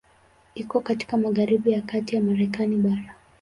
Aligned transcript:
Iko 0.55 0.79
katika 0.79 1.17
magharibi 1.17 1.71
ya 1.71 1.81
kati 1.81 2.15
ya 2.15 2.21
Marekani 2.21 2.75
bara. 2.75 3.15